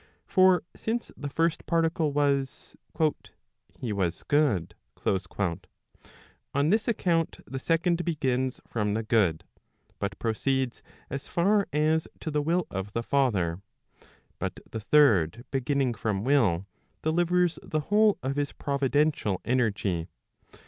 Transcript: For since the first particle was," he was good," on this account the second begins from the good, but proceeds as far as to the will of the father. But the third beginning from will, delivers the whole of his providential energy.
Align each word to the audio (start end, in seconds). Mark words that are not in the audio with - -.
For 0.25 0.63
since 0.75 1.11
the 1.15 1.29
first 1.29 1.67
particle 1.67 2.11
was," 2.11 2.75
he 3.79 3.93
was 3.93 4.23
good," 4.27 4.73
on 5.05 6.69
this 6.71 6.87
account 6.87 7.39
the 7.45 7.59
second 7.59 8.03
begins 8.03 8.59
from 8.65 8.95
the 8.95 9.03
good, 9.03 9.43
but 9.99 10.17
proceeds 10.17 10.81
as 11.11 11.27
far 11.27 11.67
as 11.71 12.07
to 12.19 12.31
the 12.31 12.41
will 12.41 12.65
of 12.71 12.93
the 12.93 13.03
father. 13.03 13.61
But 14.39 14.59
the 14.71 14.79
third 14.79 15.45
beginning 15.51 15.93
from 15.93 16.23
will, 16.23 16.65
delivers 17.03 17.59
the 17.61 17.81
whole 17.81 18.17
of 18.23 18.37
his 18.37 18.53
providential 18.53 19.39
energy. 19.45 20.07